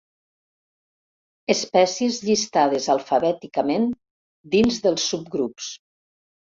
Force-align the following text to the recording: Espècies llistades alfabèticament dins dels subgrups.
Espècies 1.55 2.19
llistades 2.31 2.89
alfabèticament 2.97 3.87
dins 4.57 4.85
dels 4.89 5.11
subgrups. 5.15 5.75